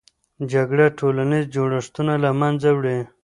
[0.51, 2.99] جګړه ټولنیز جوړښتونه له منځه وړي.